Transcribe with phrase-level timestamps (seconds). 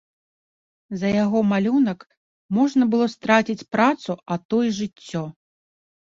[1.01, 1.99] За яго малюнак
[2.59, 5.23] можна было страціць працу, а то і жыццё.